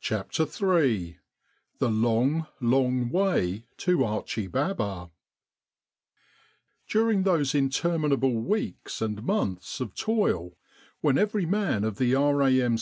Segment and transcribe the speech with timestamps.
[0.00, 1.18] CHAPTER III"
[1.78, 5.12] THE LONG, LONG WAY TO ACHI BABA"
[6.88, 10.56] DURING those interminable weeks and months of toil,
[11.00, 12.76] when every man of the R.A.M.